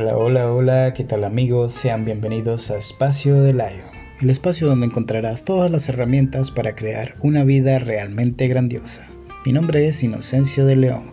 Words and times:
Hola, 0.00 0.16
hola, 0.16 0.50
hola, 0.50 0.94
¿qué 0.94 1.04
tal 1.04 1.24
amigos? 1.24 1.74
Sean 1.74 2.06
bienvenidos 2.06 2.70
a 2.70 2.78
Espacio 2.78 3.42
de 3.42 3.52
Lion, 3.52 3.84
el 4.22 4.30
espacio 4.30 4.66
donde 4.66 4.86
encontrarás 4.86 5.44
todas 5.44 5.70
las 5.70 5.90
herramientas 5.90 6.50
para 6.50 6.74
crear 6.74 7.16
una 7.20 7.44
vida 7.44 7.78
realmente 7.78 8.48
grandiosa. 8.48 9.06
Mi 9.44 9.52
nombre 9.52 9.86
es 9.86 10.02
Inocencio 10.02 10.64
de 10.64 10.76
León. 10.76 11.12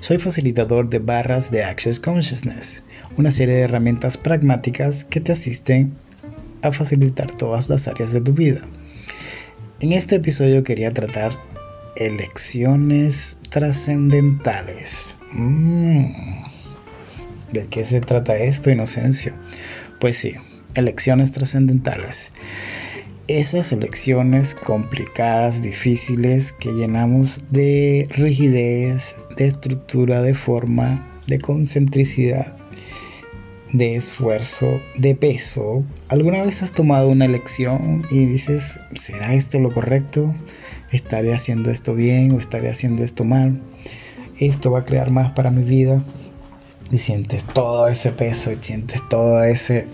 Soy 0.00 0.16
facilitador 0.16 0.88
de 0.88 0.98
barras 0.98 1.50
de 1.50 1.62
Access 1.62 2.00
Consciousness, 2.00 2.82
una 3.18 3.30
serie 3.30 3.56
de 3.56 3.60
herramientas 3.64 4.16
pragmáticas 4.16 5.04
que 5.04 5.20
te 5.20 5.32
asisten 5.32 5.92
a 6.62 6.72
facilitar 6.72 7.36
todas 7.36 7.68
las 7.68 7.86
áreas 7.86 8.14
de 8.14 8.22
tu 8.22 8.32
vida. 8.32 8.62
En 9.80 9.92
este 9.92 10.16
episodio 10.16 10.62
quería 10.62 10.94
tratar 10.94 11.36
elecciones 11.96 13.36
trascendentales. 13.50 15.14
Mm. 15.32 16.51
¿De 17.52 17.66
qué 17.66 17.84
se 17.84 18.00
trata 18.00 18.36
esto, 18.36 18.70
Inocencio? 18.70 19.34
Pues 20.00 20.16
sí, 20.16 20.34
elecciones 20.74 21.32
trascendentales. 21.32 22.32
Esas 23.28 23.72
elecciones 23.72 24.54
complicadas, 24.54 25.62
difíciles, 25.62 26.52
que 26.52 26.72
llenamos 26.72 27.44
de 27.50 28.08
rigidez, 28.10 29.16
de 29.36 29.48
estructura, 29.48 30.22
de 30.22 30.32
forma, 30.32 31.20
de 31.26 31.40
concentricidad, 31.40 32.56
de 33.72 33.96
esfuerzo, 33.96 34.80
de 34.96 35.14
peso. 35.14 35.84
¿Alguna 36.08 36.42
vez 36.44 36.62
has 36.62 36.72
tomado 36.72 37.08
una 37.08 37.26
elección 37.26 38.06
y 38.10 38.24
dices, 38.24 38.80
¿será 38.94 39.34
esto 39.34 39.58
lo 39.58 39.74
correcto? 39.74 40.34
¿Estaré 40.90 41.34
haciendo 41.34 41.70
esto 41.70 41.94
bien 41.94 42.32
o 42.32 42.38
estaré 42.38 42.70
haciendo 42.70 43.04
esto 43.04 43.24
mal? 43.24 43.60
¿Esto 44.38 44.70
va 44.70 44.80
a 44.80 44.84
crear 44.86 45.10
más 45.10 45.32
para 45.32 45.50
mi 45.50 45.64
vida? 45.64 46.02
Y 46.90 46.98
sientes 46.98 47.44
todo 47.44 47.88
ese 47.88 48.10
peso 48.10 48.52
y 48.52 48.56
sientes 48.60 49.00
todo 49.08 49.42
ese 49.44 49.86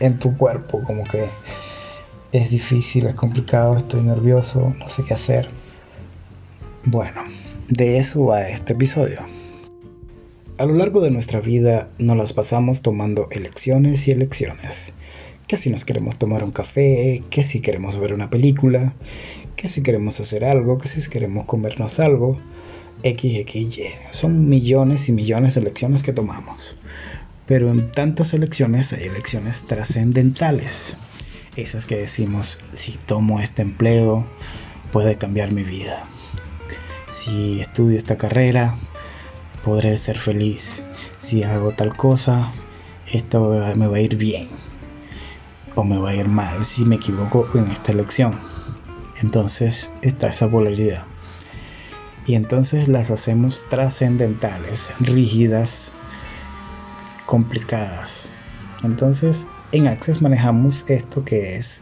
en 0.00 0.18
tu 0.18 0.36
cuerpo, 0.36 0.82
como 0.82 1.04
que 1.04 1.26
es 2.32 2.50
difícil, 2.50 3.06
es 3.06 3.14
complicado, 3.14 3.76
estoy 3.76 4.02
nervioso, 4.02 4.74
no 4.78 4.88
sé 4.88 5.04
qué 5.04 5.14
hacer. 5.14 5.48
Bueno, 6.84 7.22
de 7.68 7.98
eso 7.98 8.26
va 8.26 8.48
este 8.48 8.72
episodio. 8.72 9.20
A 10.58 10.66
lo 10.66 10.74
largo 10.74 11.00
de 11.00 11.10
nuestra 11.10 11.40
vida 11.40 11.88
nos 11.98 12.16
las 12.16 12.32
pasamos 12.32 12.82
tomando 12.82 13.28
elecciones 13.30 14.06
y 14.08 14.10
elecciones. 14.10 14.92
Que 15.46 15.56
si 15.56 15.70
nos 15.70 15.84
queremos 15.84 16.18
tomar 16.18 16.44
un 16.44 16.52
café, 16.52 17.22
que 17.30 17.42
si 17.42 17.60
queremos 17.60 17.98
ver 17.98 18.12
una 18.14 18.30
película, 18.30 18.94
que 19.56 19.68
si 19.68 19.82
queremos 19.82 20.18
hacer 20.20 20.44
algo, 20.44 20.78
que 20.78 20.88
si 20.88 21.08
queremos 21.08 21.46
comernos 21.46 22.00
algo, 22.00 22.38
XXY. 23.02 23.84
Son 24.12 24.48
millones 24.48 25.08
y 25.08 25.12
millones 25.12 25.54
de 25.54 25.60
elecciones 25.60 26.02
que 26.02 26.12
tomamos. 26.12 26.76
Pero 27.46 27.70
en 27.70 27.90
tantas 27.90 28.32
elecciones 28.34 28.92
hay 28.92 29.04
elecciones 29.04 29.62
trascendentales. 29.62 30.96
Esas 31.56 31.86
que 31.86 31.96
decimos, 31.96 32.58
si 32.72 32.92
tomo 32.92 33.40
este 33.40 33.62
empleo, 33.62 34.24
puede 34.92 35.18
cambiar 35.18 35.52
mi 35.52 35.62
vida. 35.62 36.04
Si 37.08 37.60
estudio 37.60 37.98
esta 37.98 38.16
carrera, 38.16 38.76
podré 39.64 39.98
ser 39.98 40.18
feliz. 40.18 40.82
Si 41.18 41.42
hago 41.42 41.72
tal 41.72 41.96
cosa, 41.96 42.52
esto 43.12 43.50
me 43.76 43.88
va 43.88 43.96
a 43.96 44.00
ir 44.00 44.16
bien. 44.16 44.48
O 45.74 45.84
me 45.84 45.98
va 45.98 46.10
a 46.10 46.14
ir 46.14 46.28
mal 46.28 46.64
si 46.64 46.84
me 46.84 46.96
equivoco 46.96 47.48
en 47.54 47.70
esta 47.70 47.92
elección. 47.92 48.38
Entonces 49.20 49.90
está 50.02 50.28
esa 50.28 50.48
polaridad 50.50 51.11
y 52.26 52.34
entonces 52.34 52.88
las 52.88 53.10
hacemos 53.10 53.64
trascendentales, 53.68 54.90
rígidas, 55.00 55.92
complicadas. 57.26 58.28
Entonces 58.84 59.46
en 59.72 59.86
Access 59.86 60.20
manejamos 60.20 60.84
esto 60.88 61.24
que 61.24 61.56
es 61.56 61.80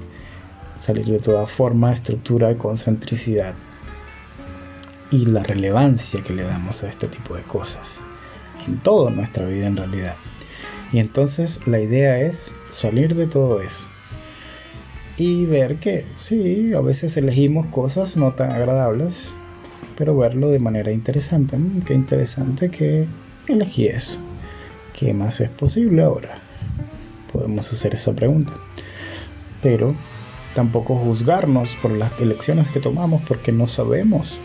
salir 0.79 1.07
de 1.07 1.19
toda 1.19 1.47
forma, 1.47 1.93
estructura, 1.93 2.57
concentricidad 2.57 3.55
y 5.11 5.27
la 5.27 5.43
relevancia 5.43 6.23
que 6.23 6.33
le 6.33 6.45
damos 6.45 6.83
a 6.83 6.89
este 6.89 7.09
tipo 7.09 7.35
de 7.35 7.43
cosas 7.43 8.01
en 8.67 8.79
toda 8.79 9.11
nuestra 9.11 9.47
vida 9.47 9.67
en 9.67 9.77
realidad. 9.77 10.17
Y 10.93 10.99
entonces 10.99 11.61
la 11.67 11.81
idea 11.81 12.21
es 12.21 12.53
salir 12.71 13.15
de 13.15 13.27
todo 13.27 13.61
eso 13.61 13.85
y 15.17 15.45
ver 15.45 15.77
que 15.77 16.07
sí, 16.19 16.73
a 16.73 16.81
veces 16.81 17.17
elegimos 17.17 17.67
cosas 17.67 18.17
no 18.17 18.33
tan 18.33 18.53
agradables 18.53 19.35
pero 20.01 20.17
verlo 20.17 20.49
de 20.49 20.59
manera 20.59 20.91
interesante. 20.91 21.59
Mm, 21.59 21.83
qué 21.83 21.93
interesante 21.93 22.71
que 22.71 23.07
elegí 23.47 23.85
eso. 23.85 24.19
¿Qué 24.99 25.13
más 25.13 25.43
es 25.43 25.51
posible 25.51 26.03
ahora? 26.03 26.39
Podemos 27.31 27.71
hacer 27.71 27.95
esa 27.95 28.15
pregunta. 28.15 28.55
Pero 29.63 29.95
tampoco 30.55 30.97
juzgarnos 30.97 31.77
por 31.83 31.91
las 31.91 32.19
elecciones 32.19 32.67
que 32.69 32.81
tomamos 32.81 33.21
porque 33.29 33.53
no 33.53 33.67
sabemos 33.67 34.39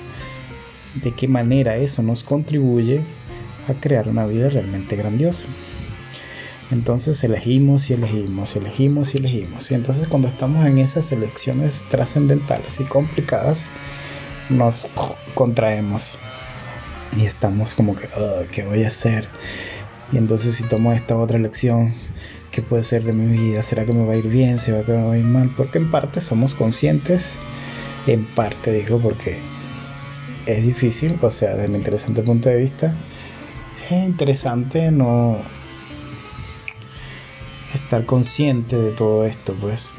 de 1.01 1.13
qué 1.13 1.29
manera 1.29 1.77
eso 1.77 2.03
nos 2.03 2.25
contribuye 2.25 3.05
a 3.69 3.75
crear 3.75 4.09
una 4.09 4.25
vida 4.25 4.49
realmente 4.49 4.97
grandiosa. 4.97 5.45
Entonces 6.69 7.23
elegimos 7.23 7.89
y 7.89 7.93
elegimos, 7.93 8.57
elegimos 8.57 9.16
y 9.16 9.19
elegimos. 9.19 9.72
Y 9.72 9.75
entonces 9.75 10.05
cuando 10.09 10.27
estamos 10.27 10.67
en 10.67 10.79
esas 10.79 11.13
elecciones 11.13 11.85
trascendentales 11.89 12.81
y 12.81 12.83
complicadas, 12.83 13.69
nos 14.50 14.88
contraemos 15.33 16.17
y 17.16 17.25
estamos 17.25 17.75
como 17.75 17.95
que, 17.95 18.09
¿qué 18.51 18.63
voy 18.63 18.83
a 18.83 18.89
hacer? 18.89 19.29
Y 20.11 20.17
entonces 20.17 20.56
si 20.56 20.63
tomo 20.66 20.94
esta 20.94 21.17
otra 21.17 21.38
elección, 21.38 21.94
¿qué 22.51 22.61
puede 22.61 22.84
ser 22.84 23.03
de 23.03 23.13
mi 23.13 23.25
vida? 23.25 23.63
¿Será 23.63 23.85
que 23.85 23.94
me 23.94 24.05
va 24.05 24.13
a 24.13 24.17
ir 24.17 24.28
bien? 24.28 24.59
¿Será 24.59 24.84
que 24.84 24.91
me 24.91 25.03
va 25.03 25.13
a 25.13 25.17
ir 25.17 25.25
mal? 25.25 25.50
Porque 25.55 25.79
en 25.79 25.89
parte 25.89 26.22
somos 26.22 26.53
conscientes, 26.53 27.38
en 28.05 28.25
parte 28.35 28.72
digo 28.72 29.00
porque 29.00 29.39
es 30.45 30.63
difícil, 30.63 31.17
o 31.22 31.31
sea, 31.31 31.55
desde 31.55 31.69
mi 31.69 31.78
interesante 31.78 32.22
punto 32.22 32.50
de 32.50 32.57
vista, 32.57 32.95
es 33.85 33.91
interesante 33.91 34.91
no 34.91 35.39
estar 37.73 38.05
consciente 38.05 38.78
de 38.78 38.91
todo 38.91 39.25
esto, 39.25 39.55
pues. 39.59 39.91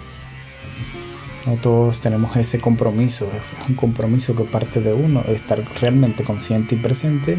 No 1.47 1.55
todos 1.55 2.01
tenemos 2.01 2.37
ese 2.37 2.59
compromiso, 2.59 3.31
es 3.33 3.69
un 3.69 3.77
compromiso 3.77 4.35
que 4.35 4.43
parte 4.43 4.81
de 4.81 4.93
uno, 4.93 5.23
de 5.23 5.37
estar 5.37 5.63
realmente 5.81 6.25
consciente 6.25 6.75
y 6.75 6.79
presente 6.79 7.39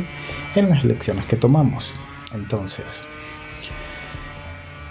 en 0.56 0.70
las 0.70 0.86
elecciones 0.86 1.26
que 1.26 1.36
tomamos. 1.36 1.94
Entonces, 2.34 3.04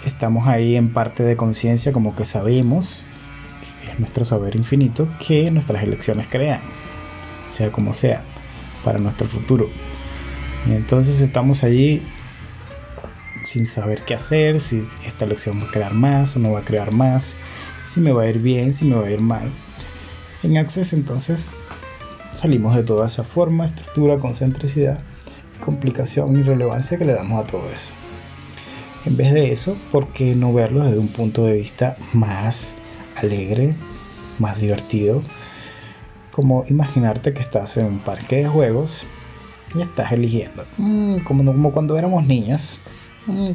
estamos 0.05 0.47
ahí 0.47 0.75
en 0.75 0.93
parte 0.93 1.23
de 1.23 1.35
conciencia 1.35 1.91
como 1.91 2.15
que 2.15 2.25
sabemos, 2.25 3.01
es 3.91 3.99
nuestro 3.99 4.23
saber 4.23 4.55
infinito, 4.55 5.07
que 5.25 5.49
nuestras 5.49 5.81
elecciones 5.81 6.27
crean, 6.29 6.61
sea 7.51 7.71
como 7.71 7.93
sea, 7.93 8.23
para 8.83 8.99
nuestro 8.99 9.27
futuro. 9.27 9.67
Y 10.67 10.73
entonces 10.73 11.21
estamos 11.21 11.63
allí 11.63 12.03
sin 13.45 13.65
saber 13.65 14.03
qué 14.05 14.13
hacer, 14.13 14.61
si 14.61 14.81
esta 15.07 15.25
elección 15.25 15.59
va 15.59 15.69
a 15.69 15.71
crear 15.71 15.95
más 15.95 16.35
o 16.35 16.39
no 16.39 16.51
va 16.51 16.59
a 16.59 16.65
crear 16.65 16.91
más 16.91 17.33
si 17.87 18.01
me 18.01 18.11
va 18.11 18.23
a 18.23 18.29
ir 18.29 18.39
bien, 18.39 18.73
si 18.73 18.85
me 18.85 18.95
va 18.95 19.07
a 19.07 19.11
ir 19.11 19.21
mal. 19.21 19.51
En 20.43 20.57
Access 20.57 20.93
entonces 20.93 21.51
salimos 22.33 22.75
de 22.75 22.83
toda 22.83 23.07
esa 23.07 23.23
forma, 23.23 23.65
estructura, 23.65 24.17
concentricidad, 24.17 24.99
complicación 25.63 26.37
y 26.37 26.43
relevancia 26.43 26.97
que 26.97 27.05
le 27.05 27.13
damos 27.13 27.43
a 27.43 27.47
todo 27.47 27.63
eso. 27.69 27.91
En 29.05 29.15
vez 29.15 29.33
de 29.33 29.51
eso, 29.51 29.75
¿por 29.91 30.09
qué 30.09 30.35
no 30.35 30.53
verlo 30.53 30.83
desde 30.83 30.99
un 30.99 31.07
punto 31.07 31.45
de 31.45 31.53
vista 31.53 31.97
más 32.13 32.75
alegre, 33.15 33.73
más 34.37 34.59
divertido? 34.59 35.21
Como 36.31 36.65
imaginarte 36.67 37.33
que 37.33 37.41
estás 37.41 37.77
en 37.77 37.85
un 37.85 37.99
parque 37.99 38.37
de 38.37 38.47
juegos 38.47 39.07
y 39.73 39.81
estás 39.81 40.11
eligiendo. 40.11 40.65
Mm, 40.77 41.19
como, 41.19 41.45
como 41.45 41.71
cuando 41.71 41.97
éramos 41.97 42.25
niños, 42.27 42.79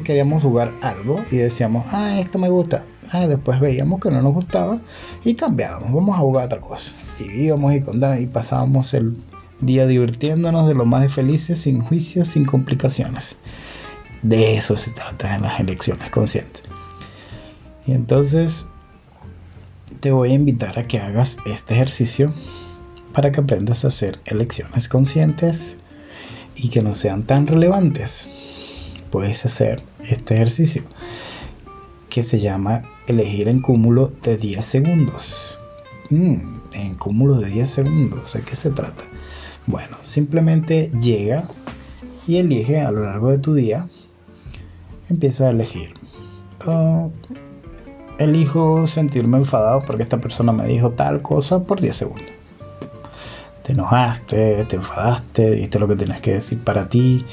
queríamos 0.03 0.43
jugar 0.43 0.73
algo 0.81 1.23
y 1.31 1.37
decíamos, 1.37 1.85
ah, 1.89 2.19
esto 2.19 2.39
me 2.39 2.49
gusta, 2.49 2.83
Ah, 3.11 3.27
después 3.27 3.59
veíamos 3.59 3.99
que 3.99 4.09
no 4.09 4.21
nos 4.21 4.33
gustaba 4.33 4.79
y 5.23 5.35
cambiábamos, 5.35 5.93
vamos 5.93 6.15
a 6.15 6.19
jugar 6.19 6.45
otra 6.45 6.61
cosa. 6.61 6.91
Y 7.19 7.43
íbamos 7.43 7.73
y, 7.73 7.83
y 8.21 8.25
pasábamos 8.27 8.93
el 8.93 9.17
día 9.61 9.85
divirtiéndonos 9.85 10.67
de 10.67 10.73
lo 10.73 10.85
más 10.85 11.13
felices, 11.13 11.61
sin 11.61 11.81
juicios, 11.81 12.29
sin 12.29 12.45
complicaciones. 12.45 13.37
De 14.21 14.55
eso 14.55 14.77
se 14.77 14.91
trata 14.91 15.35
en 15.35 15.43
las 15.43 15.59
elecciones 15.59 16.09
conscientes. 16.09 16.63
Y 17.85 17.91
entonces 17.91 18.65
te 19.99 20.11
voy 20.11 20.31
a 20.31 20.35
invitar 20.35 20.79
a 20.79 20.87
que 20.87 20.99
hagas 20.99 21.37
este 21.45 21.75
ejercicio 21.75 22.33
para 23.13 23.31
que 23.31 23.41
aprendas 23.41 23.85
a 23.85 23.89
hacer 23.89 24.19
elecciones 24.25 24.87
conscientes 24.87 25.77
y 26.55 26.69
que 26.69 26.81
no 26.81 26.95
sean 26.95 27.23
tan 27.23 27.45
relevantes. 27.45 28.62
Puedes 29.13 29.45
hacer 29.45 29.83
este 30.09 30.33
ejercicio 30.33 30.81
que 32.09 32.23
se 32.23 32.39
llama 32.39 32.81
elegir 33.05 33.47
en 33.47 33.61
cúmulo 33.61 34.11
de 34.23 34.37
10 34.37 34.65
segundos. 34.65 35.55
Mm, 36.09 36.37
en 36.73 36.95
cúmulo 36.95 37.39
de 37.39 37.47
10 37.47 37.69
segundos, 37.69 38.33
¿de 38.33 38.41
qué 38.41 38.55
se 38.55 38.71
trata? 38.71 39.03
Bueno, 39.67 39.97
simplemente 40.01 40.89
llega 40.99 41.47
y 42.25 42.37
elige 42.37 42.81
a 42.81 42.89
lo 42.89 43.03
largo 43.03 43.29
de 43.29 43.37
tu 43.37 43.53
día 43.53 43.87
empieza 45.09 45.45
a 45.45 45.51
elegir. 45.51 45.93
Oh, 46.65 47.11
elijo 48.17 48.87
sentirme 48.87 49.37
enfadado 49.37 49.83
porque 49.85 50.01
esta 50.01 50.19
persona 50.19 50.51
me 50.53 50.65
dijo 50.65 50.89
tal 50.89 51.21
cosa 51.21 51.59
por 51.59 51.79
10 51.79 51.95
segundos. 51.95 52.31
Te 53.61 53.73
enojaste, 53.73 54.65
te 54.65 54.75
enfadaste, 54.75 55.51
dijiste 55.51 55.77
lo 55.77 55.87
que 55.87 55.97
tienes 55.97 56.19
que 56.19 56.33
decir 56.33 56.63
para 56.63 56.89
ti, 56.89 57.23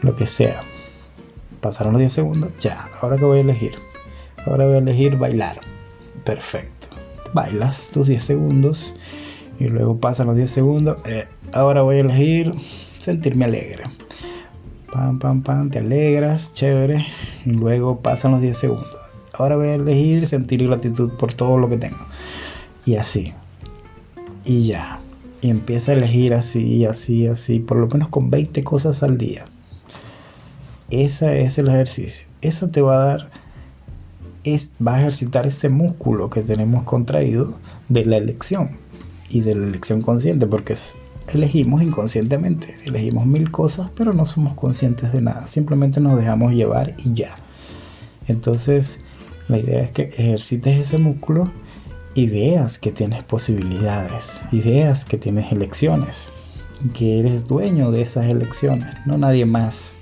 lo 0.00 0.16
que 0.16 0.24
sea. 0.24 0.64
Pasaron 1.68 1.92
los 1.92 2.00
10 2.00 2.12
segundos, 2.14 2.50
ya, 2.58 2.88
ahora 3.02 3.18
que 3.18 3.26
voy 3.26 3.36
a 3.36 3.40
elegir. 3.42 3.72
Ahora 4.46 4.64
voy 4.64 4.76
a 4.76 4.78
elegir 4.78 5.18
bailar. 5.18 5.60
Perfecto. 6.24 6.88
Bailas 7.34 7.90
tus 7.92 8.08
10 8.08 8.24
segundos 8.24 8.94
y 9.60 9.68
luego 9.68 10.00
pasan 10.00 10.28
los 10.28 10.36
10 10.36 10.50
segundos. 10.50 10.96
Eh, 11.04 11.26
ahora 11.52 11.82
voy 11.82 11.96
a 11.96 12.00
elegir 12.00 12.54
sentirme 13.00 13.44
alegre. 13.44 13.84
Pam, 14.90 15.18
pam, 15.18 15.42
pam, 15.42 15.68
te 15.68 15.80
alegras, 15.80 16.54
chévere. 16.54 17.04
Y 17.44 17.50
luego 17.50 18.00
pasan 18.00 18.30
los 18.30 18.40
10 18.40 18.56
segundos. 18.56 18.96
Ahora 19.34 19.56
voy 19.56 19.68
a 19.68 19.74
elegir 19.74 20.26
sentir 20.26 20.66
gratitud 20.66 21.10
por 21.18 21.34
todo 21.34 21.58
lo 21.58 21.68
que 21.68 21.76
tengo. 21.76 21.98
Y 22.86 22.96
así. 22.96 23.34
Y 24.46 24.68
ya. 24.68 25.00
Y 25.42 25.50
empieza 25.50 25.92
a 25.92 25.96
elegir 25.96 26.32
así, 26.32 26.86
así, 26.86 27.26
así. 27.26 27.58
Por 27.58 27.76
lo 27.76 27.88
menos 27.88 28.08
con 28.08 28.30
20 28.30 28.64
cosas 28.64 29.02
al 29.02 29.18
día. 29.18 29.44
Ese 30.90 31.42
es 31.42 31.58
el 31.58 31.68
ejercicio. 31.68 32.26
Eso 32.40 32.68
te 32.68 32.80
va 32.80 33.02
a 33.02 33.06
dar. 33.06 33.30
Es, 34.44 34.72
va 34.84 34.94
a 34.94 35.00
ejercitar 35.00 35.46
ese 35.46 35.68
músculo 35.68 36.30
que 36.30 36.42
tenemos 36.42 36.84
contraído 36.84 37.54
de 37.88 38.06
la 38.06 38.16
elección 38.16 38.70
y 39.28 39.40
de 39.40 39.54
la 39.54 39.66
elección 39.66 40.00
consciente, 40.00 40.46
porque 40.46 40.74
elegimos 41.34 41.82
inconscientemente, 41.82 42.74
elegimos 42.86 43.26
mil 43.26 43.50
cosas, 43.50 43.90
pero 43.94 44.14
no 44.14 44.24
somos 44.24 44.54
conscientes 44.54 45.12
de 45.12 45.20
nada, 45.20 45.46
simplemente 45.46 46.00
nos 46.00 46.16
dejamos 46.16 46.52
llevar 46.52 46.94
y 47.04 47.12
ya. 47.14 47.34
Entonces, 48.26 49.00
la 49.48 49.58
idea 49.58 49.82
es 49.82 49.90
que 49.90 50.04
ejercites 50.04 50.78
ese 50.78 50.98
músculo 50.98 51.50
y 52.14 52.28
veas 52.28 52.78
que 52.78 52.92
tienes 52.92 53.22
posibilidades 53.24 54.42
y 54.50 54.60
veas 54.60 55.04
que 55.04 55.18
tienes 55.18 55.52
elecciones, 55.52 56.30
que 56.94 57.20
eres 57.20 57.46
dueño 57.46 57.90
de 57.90 58.02
esas 58.02 58.26
elecciones, 58.28 58.94
no 59.04 59.18
nadie 59.18 59.44
más, 59.44 59.92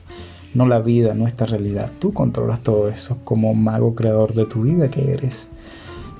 no 0.56 0.66
la 0.66 0.80
vida, 0.80 1.14
no 1.14 1.26
esta 1.26 1.44
realidad. 1.44 1.90
Tú 1.98 2.12
controlas 2.12 2.60
todo 2.60 2.88
eso 2.88 3.18
como 3.24 3.54
mago 3.54 3.94
creador 3.94 4.32
de 4.32 4.46
tu 4.46 4.62
vida 4.62 4.90
que 4.90 5.12
eres. 5.12 5.48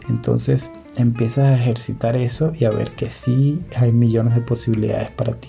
Entonces, 0.08 0.70
empiezas 0.96 1.46
a 1.46 1.54
ejercitar 1.54 2.16
eso 2.16 2.52
y 2.58 2.66
a 2.66 2.70
ver 2.70 2.92
que 2.92 3.10
sí 3.10 3.60
hay 3.74 3.92
millones 3.92 4.34
de 4.34 4.42
posibilidades 4.42 5.10
para 5.10 5.34
ti. 5.34 5.48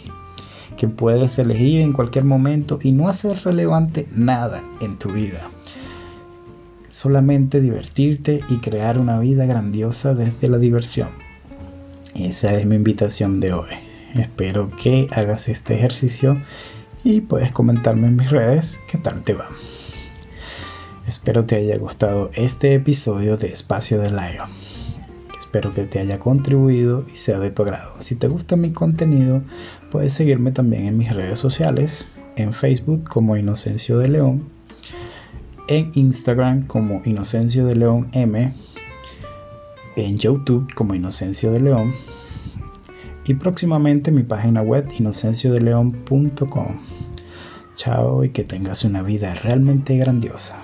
Que 0.78 0.88
puedes 0.88 1.38
elegir 1.38 1.82
en 1.82 1.92
cualquier 1.92 2.24
momento 2.24 2.80
y 2.82 2.92
no 2.92 3.10
hacer 3.10 3.38
relevante 3.44 4.08
nada 4.16 4.64
en 4.80 4.98
tu 4.98 5.12
vida. 5.12 5.42
Solamente 6.90 7.60
divertirte 7.60 8.42
y 8.48 8.58
crear 8.58 9.00
una 9.00 9.20
vida 9.20 9.46
grandiosa 9.46 10.14
desde 10.14 10.48
la 10.48 10.58
diversión. 10.58 11.10
Esa 12.16 12.54
es 12.54 12.66
mi 12.66 12.76
invitación 12.76 13.40
de 13.40 13.54
hoy. 13.54 13.70
Espero 14.16 14.72
que 14.82 15.08
hagas 15.12 15.50
este 15.50 15.76
ejercicio 15.76 16.42
y 17.08 17.22
puedes 17.22 17.54
comentarme 17.54 18.08
en 18.08 18.18
mis 18.18 18.30
redes 18.30 18.82
qué 18.92 18.98
tal 18.98 19.24
te 19.24 19.34
va. 19.34 19.48
Espero 21.08 21.46
te 21.46 21.56
haya 21.56 21.78
gustado 21.78 22.32
este 22.34 22.74
episodio 22.74 23.38
de 23.38 23.48
Espacio 23.48 24.02
de 24.02 24.10
Lion. 24.10 24.50
Espero 25.40 25.74
que 25.74 25.86
te 25.86 26.00
haya 26.00 26.20
contribuido 26.20 27.06
y 27.08 27.16
sea 27.16 27.40
de 27.40 27.50
tu 27.50 27.62
agrado. 27.64 27.94
Si 28.00 28.16
te 28.16 28.28
gusta 28.28 28.58
mi 28.58 28.74
contenido, 28.74 29.42
puedes 29.90 30.12
seguirme 30.12 30.52
también 30.52 30.84
en 30.84 30.98
mis 30.98 31.14
redes 31.14 31.40
sociales, 31.40 32.06
en 32.36 32.52
Facebook 32.52 33.06
como 33.08 33.38
Inocencio 33.38 34.00
de 34.00 34.10
León, 34.10 34.50
en 35.70 35.94
Instagram 35.96 36.68
como 36.68 37.02
Inocencio 37.06 37.66
de 37.68 37.78
León 37.78 38.10
M, 38.12 38.54
en 39.96 40.18
YouTube 40.18 40.74
como 40.76 40.94
Inocencio 40.94 41.54
de 41.54 41.62
León 41.62 41.94
y 43.28 43.34
próximamente 43.34 44.12
mi 44.12 44.24
página 44.24 44.62
web 44.62 44.88
inocenciodeleón.com. 44.98 46.80
Chao 47.76 48.24
y 48.24 48.30
que 48.30 48.44
tengas 48.44 48.84
una 48.86 49.04
vida 49.04 49.36
realmente 49.36 49.98
grandiosa. 49.98 50.62